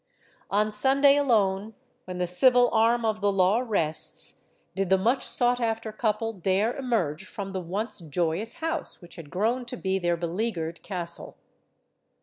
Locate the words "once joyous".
7.61-8.53